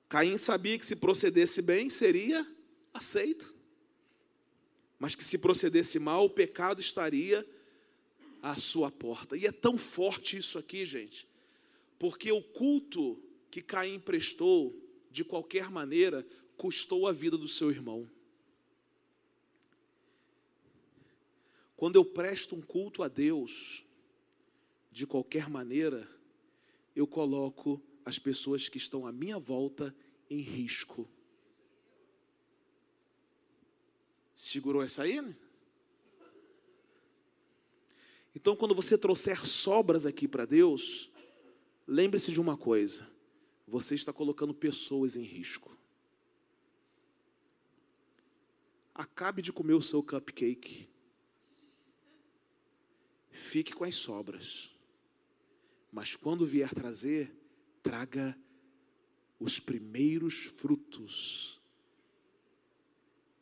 [0.09, 2.47] Caim sabia que se procedesse bem seria
[2.93, 3.53] aceito,
[4.97, 7.45] mas que se procedesse mal, o pecado estaria
[8.45, 9.35] à sua porta.
[9.35, 11.27] E é tão forte isso aqui, gente,
[11.97, 14.79] porque o culto que Caim prestou,
[15.09, 16.23] de qualquer maneira,
[16.55, 18.07] custou a vida do seu irmão.
[21.75, 23.83] Quando eu presto um culto a Deus,
[24.91, 26.07] de qualquer maneira,
[26.95, 29.93] eu coloco as pessoas que estão à minha volta
[30.29, 31.09] em risco.
[34.35, 35.19] Segurou essa aí?
[35.19, 35.35] Né?
[38.35, 41.09] Então, quando você trouxer sobras aqui para Deus,
[41.87, 43.09] lembre-se de uma coisa:
[43.65, 45.75] você está colocando pessoas em risco.
[48.93, 50.87] Acabe de comer o seu cupcake.
[53.31, 54.71] Fique com as sobras.
[55.91, 57.33] Mas quando vier trazer,
[57.81, 58.37] traga
[59.39, 61.61] os primeiros frutos,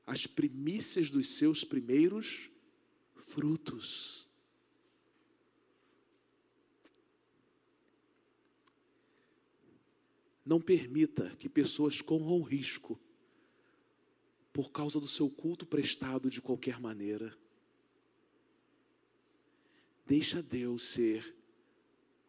[0.05, 2.49] as primícias dos seus primeiros
[3.15, 4.27] frutos.
[10.45, 12.99] Não permita que pessoas corram risco
[14.51, 17.35] por causa do seu culto prestado de qualquer maneira.
[20.05, 21.35] Deixa Deus ser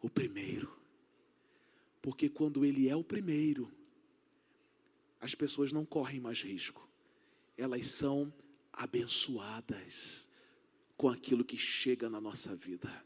[0.01, 0.73] o primeiro.
[2.01, 3.73] Porque quando Ele é o primeiro,
[5.21, 6.89] as pessoas não correm mais risco.
[7.57, 8.33] Elas são
[8.73, 10.29] abençoadas
[10.97, 13.05] com aquilo que chega na nossa vida.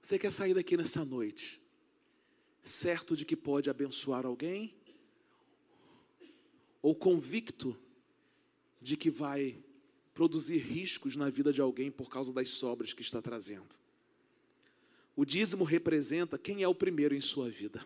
[0.00, 1.61] Você quer sair daqui nessa noite?
[2.62, 4.74] Certo de que pode abençoar alguém,
[6.80, 7.76] ou convicto
[8.80, 9.58] de que vai
[10.14, 13.74] produzir riscos na vida de alguém por causa das sobras que está trazendo.
[15.14, 17.84] O dízimo representa quem é o primeiro em sua vida.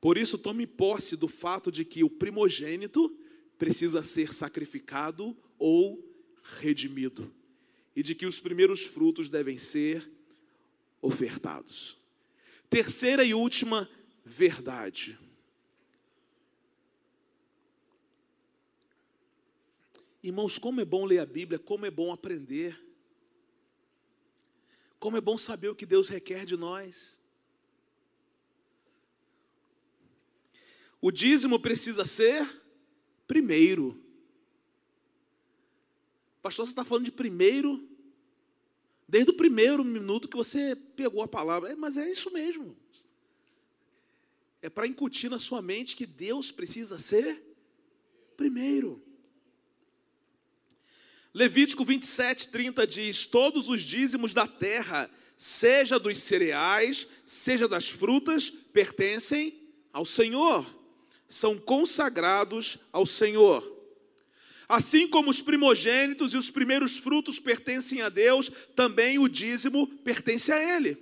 [0.00, 3.16] Por isso, tome posse do fato de que o primogênito
[3.56, 6.02] precisa ser sacrificado ou
[6.58, 7.32] redimido,
[7.96, 10.10] e de que os primeiros frutos devem ser
[11.00, 11.96] ofertados.
[12.68, 13.88] Terceira e última
[14.24, 15.18] verdade.
[20.22, 22.82] Irmãos, como é bom ler a Bíblia, como é bom aprender.
[24.98, 27.20] Como é bom saber o que Deus requer de nós.
[30.98, 32.48] O dízimo precisa ser
[33.26, 34.02] primeiro.
[36.40, 37.86] Pastor, você está falando de primeiro
[39.08, 41.70] Desde o primeiro minuto que você pegou a palavra.
[41.70, 42.76] É, mas é isso mesmo.
[44.62, 47.42] É para incutir na sua mente que Deus precisa ser
[48.36, 49.02] primeiro.
[51.34, 58.50] Levítico 27, 30 diz: Todos os dízimos da terra seja dos cereais, seja das frutas,
[58.50, 59.52] pertencem
[59.92, 60.64] ao Senhor,
[61.28, 63.73] são consagrados ao Senhor.
[64.68, 70.50] Assim como os primogênitos e os primeiros frutos pertencem a Deus, também o dízimo pertence
[70.52, 70.96] a Ele.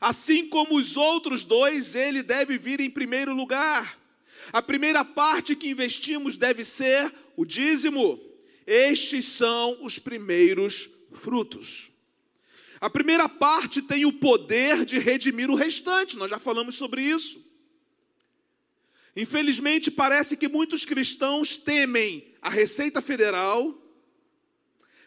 [0.00, 3.96] Assim como os outros dois, ele deve vir em primeiro lugar.
[4.52, 8.20] A primeira parte que investimos deve ser o dízimo.
[8.66, 11.92] Estes são os primeiros frutos.
[12.80, 17.40] A primeira parte tem o poder de redimir o restante, nós já falamos sobre isso.
[19.14, 23.80] Infelizmente, parece que muitos cristãos temem a Receita Federal,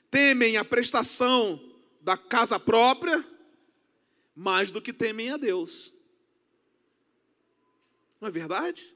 [0.09, 1.61] temem a prestação
[1.99, 3.23] da casa própria,
[4.33, 5.93] mais do que temem a Deus.
[8.21, 8.95] Não é verdade?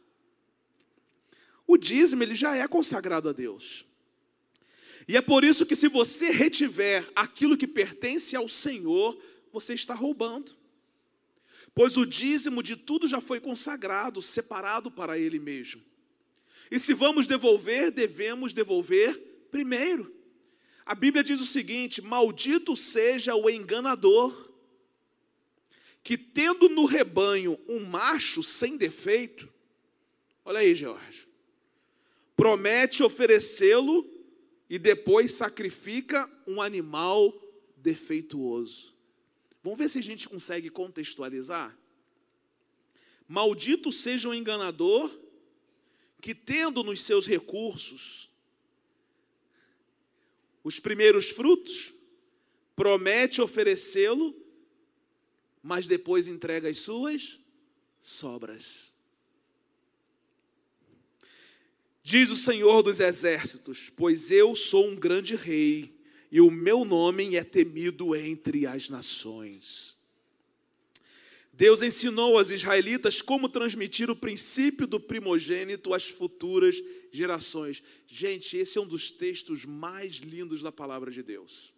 [1.67, 3.85] O dízimo ele já é consagrado a Deus.
[5.07, 9.21] E é por isso que se você retiver aquilo que pertence ao Senhor,
[9.51, 10.55] você está roubando.
[11.75, 15.88] Pois o dízimo de tudo já foi consagrado, separado para ele mesmo.
[16.71, 19.17] E se vamos devolver, devemos devolver
[19.49, 20.13] primeiro.
[20.85, 24.53] A Bíblia diz o seguinte: Maldito seja o enganador,
[26.03, 29.51] que tendo no rebanho um macho sem defeito,
[30.45, 31.27] olha aí, Jorge,
[32.35, 34.07] promete oferecê-lo
[34.69, 37.33] e depois sacrifica um animal
[37.75, 38.95] defeituoso.
[39.63, 41.77] Vamos ver se a gente consegue contextualizar?
[43.27, 45.15] Maldito seja o enganador
[46.21, 48.29] que, tendo nos seus recursos
[50.63, 51.93] os primeiros frutos,
[52.75, 54.35] promete oferecê-lo,
[55.61, 57.39] mas depois entrega as suas
[57.99, 58.93] sobras.
[62.03, 65.95] Diz o Senhor dos Exércitos: Pois eu sou um grande rei,
[66.31, 69.98] e o meu nome é temido entre as nações.
[71.59, 76.81] Deus ensinou aos israelitas como transmitir o princípio do primogênito às futuras
[77.11, 77.83] gerações.
[78.07, 81.73] Gente, esse é um dos textos mais lindos da palavra de Deus.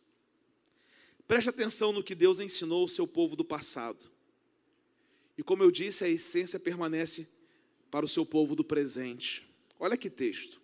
[1.28, 4.06] Preste atenção no que Deus ensinou ao seu povo do passado.
[5.36, 7.28] E como eu disse, a essência permanece
[7.90, 9.50] para o seu povo do presente.
[9.80, 10.62] Olha que texto.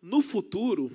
[0.00, 0.92] No futuro,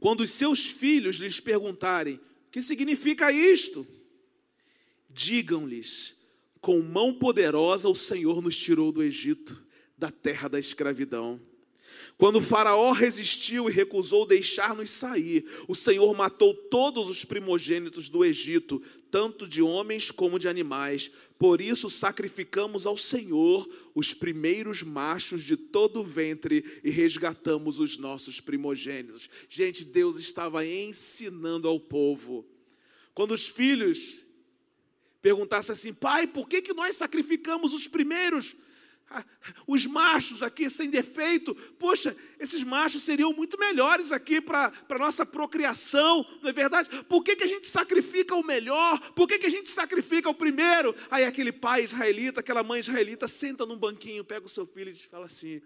[0.00, 3.86] quando os seus filhos lhes perguntarem: o que significa isto?
[5.14, 6.16] Digam-lhes:
[6.60, 9.60] com mão poderosa o Senhor nos tirou do Egito,
[9.98, 11.40] da terra da escravidão.
[12.16, 18.80] Quando Faraó resistiu e recusou deixar-nos sair, o Senhor matou todos os primogênitos do Egito,
[19.10, 21.10] tanto de homens como de animais.
[21.36, 27.98] Por isso sacrificamos ao Senhor os primeiros machos de todo o ventre e resgatamos os
[27.98, 29.28] nossos primogênitos.
[29.48, 32.46] Gente, Deus estava ensinando ao povo.
[33.14, 34.21] Quando os filhos
[35.22, 38.56] perguntasse assim: Pai, por que, que nós sacrificamos os primeiros?
[39.66, 45.26] Os machos aqui sem defeito, poxa, esses machos seriam muito melhores aqui para a nossa
[45.26, 46.88] procriação, não é verdade?
[47.04, 48.98] Por que, que a gente sacrifica o melhor?
[49.12, 50.94] Por que, que a gente sacrifica o primeiro?
[51.10, 54.94] Aí aquele pai israelita, aquela mãe israelita, senta num banquinho, pega o seu filho e
[54.94, 55.60] fala assim: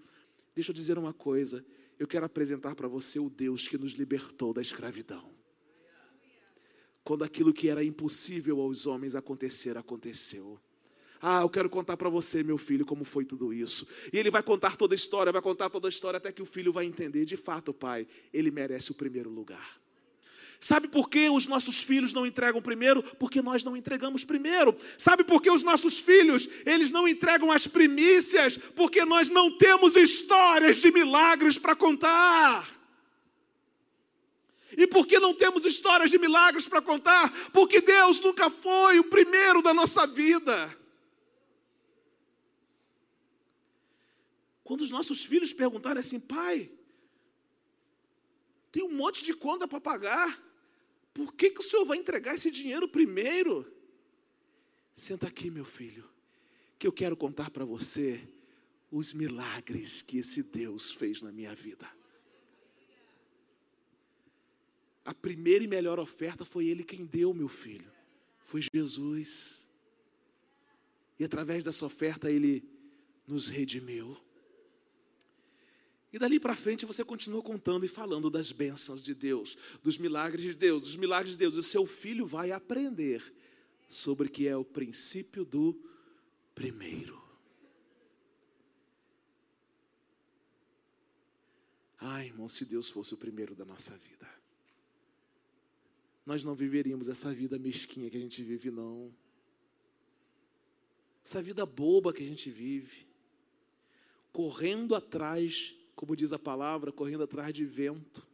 [0.53, 1.65] Deixa eu dizer uma coisa,
[2.01, 5.36] eu quero apresentar para você o Deus que nos libertou da escravidão
[7.07, 10.59] quando aquilo que era impossível aos homens acontecer, aconteceu.
[11.23, 13.87] Ah, eu quero contar para você, meu filho, como foi tudo isso.
[14.13, 16.45] E ele vai contar toda a história, vai contar toda a história até que o
[16.45, 17.25] filho vai entender.
[17.25, 19.81] De fato, pai, ele merece o primeiro lugar.
[20.59, 23.01] Sabe por que os nossos filhos não entregam primeiro?
[23.01, 24.77] Porque nós não entregamos primeiro.
[24.99, 28.57] Sabe por que os nossos filhos, eles não entregam as primícias?
[28.75, 32.76] Porque nós não temos histórias de milagres para contar.
[34.77, 37.33] E por que não temos histórias de milagres para contar?
[37.51, 40.77] Porque Deus nunca foi o primeiro da nossa vida.
[44.63, 46.71] Quando os nossos filhos perguntarem assim, pai,
[48.71, 50.43] tem um monte de conta para pagar,
[51.15, 53.65] por que, que o senhor vai entregar esse dinheiro primeiro?
[54.95, 56.07] Senta aqui, meu filho,
[56.79, 58.29] que eu quero contar para você
[58.91, 61.89] os milagres que esse Deus fez na minha vida.
[65.07, 67.91] A primeira e melhor oferta foi Ele quem deu, meu filho.
[68.41, 69.71] Foi Jesus.
[71.17, 72.69] E através dessa oferta Ele
[73.25, 74.17] nos redimiu.
[76.13, 80.43] E dali para frente você continua contando e falando das bênçãos de Deus, dos milagres
[80.43, 81.55] de Deus, dos milagres de Deus.
[81.55, 83.23] E o seu filho vai aprender
[83.89, 85.81] sobre o que é o princípio do
[86.53, 87.23] primeiro.
[91.99, 94.26] Ai, irmão, se Deus fosse o primeiro da nossa vida.
[96.27, 99.15] Nós não viveríamos essa vida mesquinha que a gente vive, não.
[101.25, 103.07] Essa vida boba que a gente vive,
[104.33, 108.27] correndo atrás, como diz a palavra, correndo atrás de vento.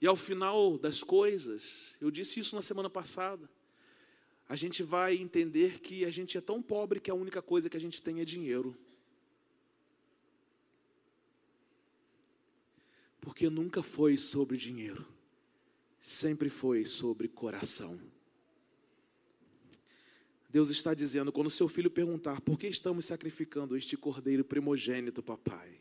[0.00, 3.50] E ao final das coisas, eu disse isso na semana passada,
[4.48, 7.76] a gente vai entender que a gente é tão pobre que a única coisa que
[7.76, 8.76] a gente tem é dinheiro.
[13.22, 15.06] Porque nunca foi sobre dinheiro,
[16.00, 17.98] sempre foi sobre coração.
[20.50, 25.80] Deus está dizendo, quando seu filho perguntar, por que estamos sacrificando este cordeiro primogênito, papai?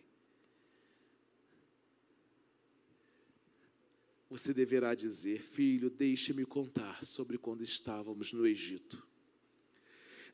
[4.30, 9.04] Você deverá dizer, filho, deixe-me contar sobre quando estávamos no Egito.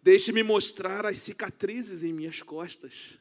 [0.03, 3.19] Deixe-me mostrar as cicatrizes em minhas costas.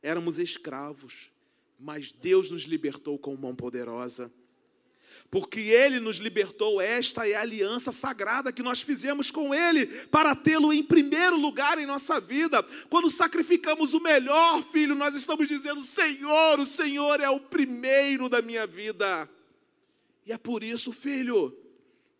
[0.00, 1.33] Éramos escravos,
[1.78, 4.32] mas Deus nos libertou com mão poderosa.
[5.30, 10.34] Porque Ele nos libertou, esta é a aliança sagrada que nós fizemos com Ele, para
[10.34, 12.62] tê-lo em primeiro lugar em nossa vida.
[12.88, 18.40] Quando sacrificamos o melhor, filho, nós estamos dizendo: Senhor, o Senhor é o primeiro da
[18.40, 19.28] minha vida.
[20.26, 21.56] E é por isso, filho,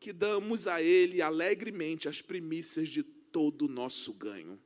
[0.00, 4.58] que damos a Ele alegremente as primícias de todo o nosso ganho.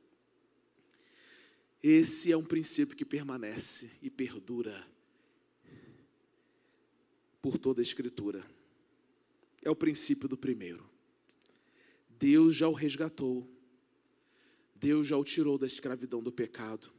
[1.81, 4.85] Esse é um princípio que permanece e perdura
[7.41, 8.45] por toda a Escritura.
[9.61, 10.89] É o princípio do primeiro.
[12.09, 13.49] Deus já o resgatou.
[14.75, 16.91] Deus já o tirou da escravidão do pecado.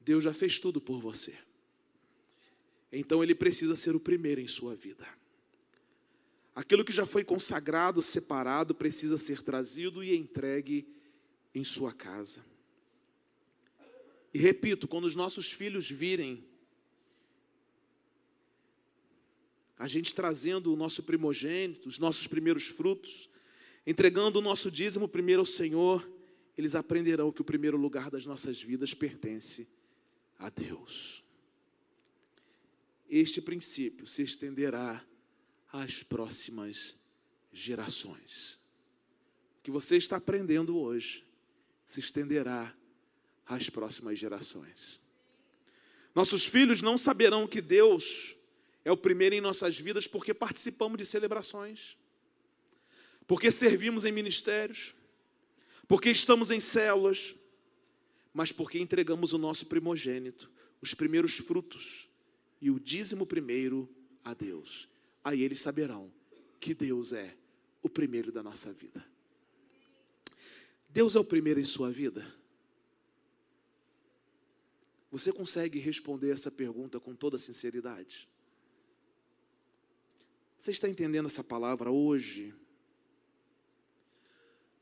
[0.00, 1.36] Deus já fez tudo por você.
[2.90, 5.08] Então ele precisa ser o primeiro em sua vida.
[6.54, 10.86] Aquilo que já foi consagrado, separado, precisa ser trazido e entregue
[11.54, 12.44] em sua casa.
[14.32, 16.44] E repito, quando os nossos filhos virem
[19.76, 23.28] a gente trazendo o nosso primogênito, os nossos primeiros frutos,
[23.84, 26.08] entregando o nosso dízimo primeiro ao Senhor,
[26.56, 29.68] eles aprenderão que o primeiro lugar das nossas vidas pertence
[30.38, 31.24] a Deus.
[33.08, 35.04] Este princípio se estenderá
[35.72, 36.96] às próximas
[37.52, 38.60] gerações.
[39.58, 41.26] O que você está aprendendo hoje
[41.84, 42.74] se estenderá
[43.46, 45.00] às próximas gerações.
[46.14, 48.36] Nossos filhos não saberão que Deus
[48.84, 51.96] é o primeiro em nossas vidas porque participamos de celebrações,
[53.26, 54.94] porque servimos em ministérios,
[55.88, 57.34] porque estamos em células,
[58.34, 62.08] mas porque entregamos o nosso primogênito, os primeiros frutos
[62.60, 63.88] e o dízimo primeiro
[64.24, 64.88] a Deus.
[65.24, 66.12] Aí eles saberão
[66.58, 67.36] que Deus é
[67.82, 69.04] o primeiro da nossa vida.
[70.88, 72.24] Deus é o primeiro em sua vida?
[75.12, 78.26] Você consegue responder essa pergunta com toda sinceridade?
[80.56, 82.54] Você está entendendo essa palavra hoje?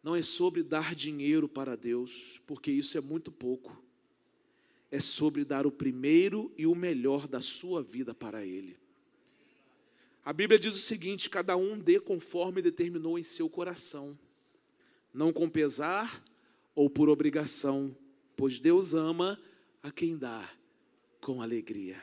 [0.00, 3.84] Não é sobre dar dinheiro para Deus, porque isso é muito pouco.
[4.88, 8.78] É sobre dar o primeiro e o melhor da sua vida para Ele.
[10.24, 14.16] A Bíblia diz o seguinte: cada um dê conforme determinou em seu coração,
[15.12, 16.24] não com pesar
[16.72, 17.96] ou por obrigação,
[18.36, 19.36] pois Deus ama
[19.82, 20.50] a quem dá
[21.20, 22.02] com alegria.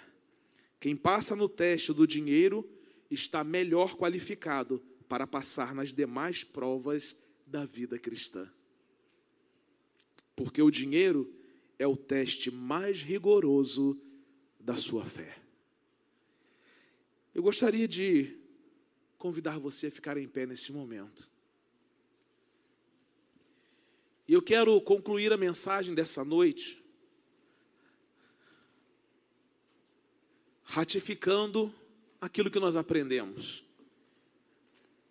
[0.80, 2.68] Quem passa no teste do dinheiro
[3.10, 7.16] está melhor qualificado para passar nas demais provas
[7.46, 8.50] da vida cristã.
[10.36, 11.34] Porque o dinheiro
[11.80, 14.00] é o teste mais rigoroso
[14.60, 15.38] da sua fé.
[17.34, 18.38] Eu gostaria de
[19.18, 21.32] convidar você a ficar em pé nesse momento.
[24.28, 26.84] E eu quero concluir a mensagem dessa noite
[30.68, 31.74] ratificando
[32.20, 33.64] aquilo que nós aprendemos.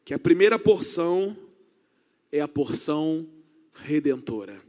[0.04, 1.36] Que a primeira porção
[2.30, 3.26] é a porção
[3.74, 4.62] redentora.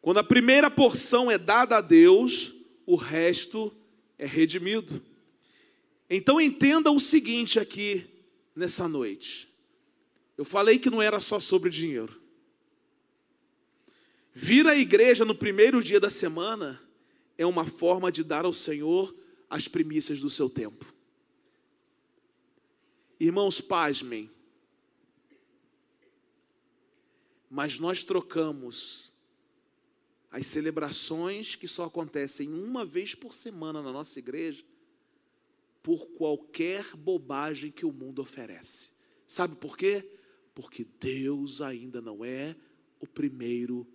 [0.00, 2.54] Quando a primeira porção é dada a Deus,
[2.84, 3.72] o resto
[4.18, 5.02] é redimido.
[6.08, 8.06] Então entenda o seguinte aqui
[8.54, 9.48] nessa noite.
[10.36, 12.20] Eu falei que não era só sobre dinheiro.
[14.32, 16.85] Vir à igreja no primeiro dia da semana
[17.38, 19.14] é uma forma de dar ao Senhor
[19.48, 20.92] as primícias do seu tempo.
[23.18, 24.30] Irmãos, pasmem.
[27.48, 29.12] Mas nós trocamos
[30.30, 34.64] as celebrações que só acontecem uma vez por semana na nossa igreja
[35.82, 38.90] por qualquer bobagem que o mundo oferece.
[39.26, 40.04] Sabe por quê?
[40.52, 42.56] Porque Deus ainda não é
[42.98, 43.86] o primeiro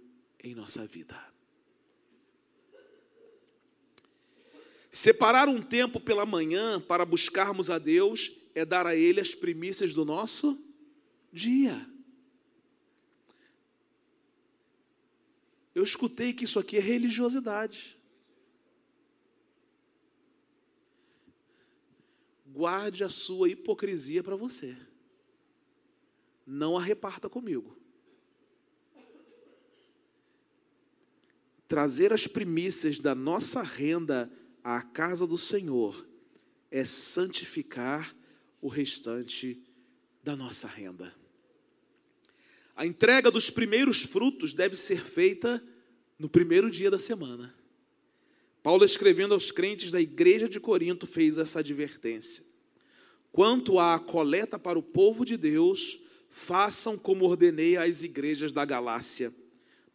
[0.41, 1.30] em nossa vida.
[4.91, 9.93] Separar um tempo pela manhã para buscarmos a Deus é dar a Ele as primícias
[9.93, 10.61] do nosso
[11.31, 11.89] dia.
[15.73, 17.97] Eu escutei que isso aqui é religiosidade.
[22.47, 24.75] Guarde a sua hipocrisia para você.
[26.45, 27.77] Não a reparta comigo.
[31.65, 34.29] Trazer as primícias da nossa renda
[34.63, 36.07] à casa do Senhor
[36.69, 38.15] é santificar
[38.61, 39.61] o restante
[40.23, 41.13] da nossa renda.
[42.75, 45.63] A entrega dos primeiros frutos deve ser feita
[46.17, 47.53] no primeiro dia da semana.
[48.63, 52.43] Paulo, escrevendo aos crentes da igreja de Corinto, fez essa advertência.
[53.31, 55.99] Quanto à coleta para o povo de Deus,
[56.29, 59.33] façam como ordenei às igrejas da Galácia.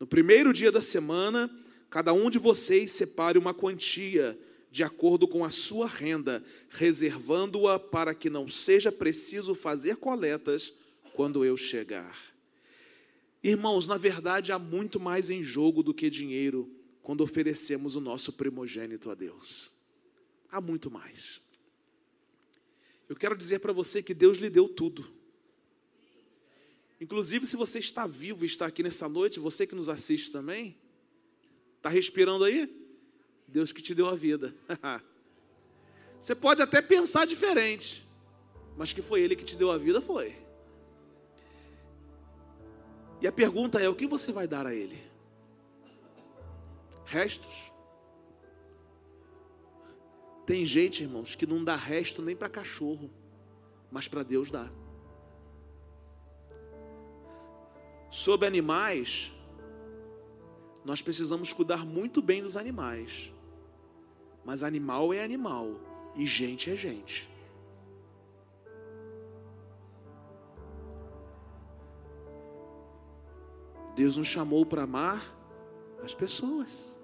[0.01, 1.51] No primeiro dia da semana,
[1.97, 4.39] Cada um de vocês separe uma quantia
[4.71, 10.75] de acordo com a sua renda, reservando-a para que não seja preciso fazer coletas
[11.15, 12.17] quando eu chegar.
[13.43, 16.71] Irmãos, na verdade há muito mais em jogo do que dinheiro
[17.03, 19.73] quando oferecemos o nosso primogênito a Deus.
[20.51, 21.41] Há muito mais.
[23.09, 25.09] Eu quero dizer para você que Deus lhe deu tudo.
[27.01, 30.77] Inclusive, se você está vivo e está aqui nessa noite, você que nos assiste também,
[31.87, 32.69] Está respirando aí?
[33.47, 34.55] Deus que te deu a vida.
[36.21, 38.05] Você pode até pensar diferente,
[38.77, 40.37] mas que foi Ele que te deu a vida, foi.
[43.21, 44.99] E a pergunta é: o que você vai dar a Ele?
[47.05, 47.73] Restos?
[50.45, 53.11] Tem gente, irmãos, que não dá resto nem para cachorro,
[53.91, 54.71] mas para Deus dá.
[58.11, 59.33] Sobre animais,
[60.85, 63.33] nós precisamos cuidar muito bem dos animais.
[64.47, 65.73] Mas animal é animal
[66.15, 67.29] e gente é gente.
[73.97, 75.21] Deus nos chamou para amar
[76.01, 76.97] as pessoas.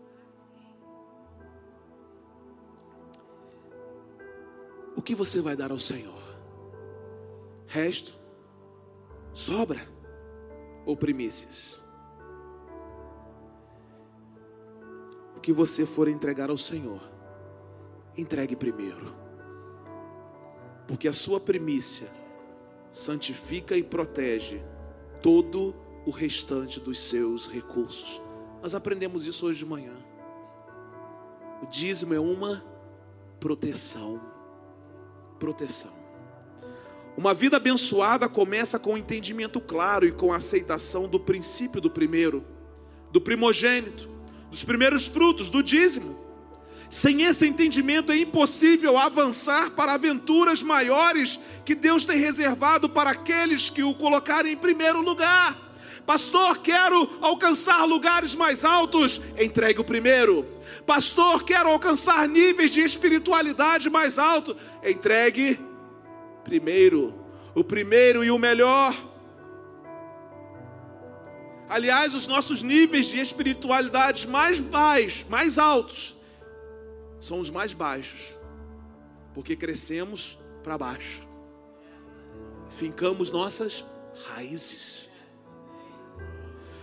[4.94, 6.22] O que você vai dar ao Senhor?
[7.66, 8.14] Resto?
[9.32, 9.80] Sobra?
[10.86, 11.82] Ou primícias?
[15.42, 17.02] que você for entregar ao Senhor,
[18.16, 19.14] entregue primeiro.
[20.86, 22.08] Porque a sua primícia
[22.90, 24.62] santifica e protege
[25.22, 28.20] todo o restante dos seus recursos.
[28.60, 29.94] Nós aprendemos isso hoje de manhã.
[31.62, 32.64] O dízimo é uma
[33.40, 34.20] proteção.
[35.38, 35.92] Proteção.
[37.16, 41.90] Uma vida abençoada começa com o entendimento claro e com a aceitação do princípio do
[41.90, 42.44] primeiro,
[43.10, 44.12] do primogênito
[44.52, 46.14] dos primeiros frutos, do dízimo.
[46.92, 53.70] Sem esse entendimento é impossível avançar para aventuras maiores que Deus tem reservado para aqueles
[53.70, 55.56] que o colocarem em primeiro lugar.
[56.04, 60.46] Pastor, quero alcançar lugares mais altos, entregue o primeiro.
[60.84, 65.58] Pastor, quero alcançar níveis de espiritualidade mais altos, entregue
[66.44, 67.14] primeiro.
[67.54, 68.94] O primeiro e o melhor
[71.70, 76.14] Aliás, os nossos níveis de espiritualidade mais baixos, mais altos,
[77.22, 78.36] são os mais baixos,
[79.32, 81.22] porque crescemos para baixo,
[82.68, 83.84] fincamos nossas
[84.26, 85.08] raízes.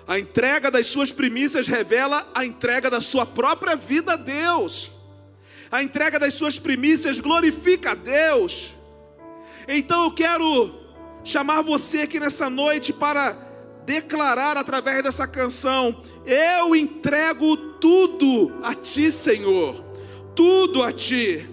[0.07, 4.91] A entrega das suas primícias revela a entrega da sua própria vida a Deus.
[5.69, 8.75] A entrega das suas primícias glorifica a Deus.
[9.67, 10.73] Então eu quero
[11.23, 13.33] chamar você aqui nessa noite para
[13.85, 19.88] declarar através dessa canção: Eu entrego tudo a Ti, Senhor,
[20.39, 21.45] tudo a Ti.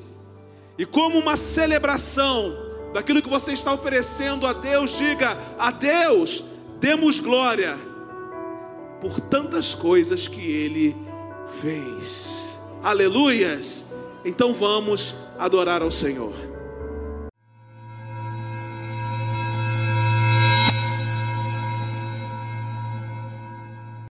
[0.79, 2.57] E como uma celebração
[2.95, 6.45] daquilo que você está oferecendo a Deus, diga: A Deus
[6.79, 7.77] demos glória
[9.01, 10.97] por tantas coisas que Ele
[11.61, 12.61] fez.
[12.81, 13.87] Aleluias!
[14.25, 16.56] Então vamos adorar ao Senhor.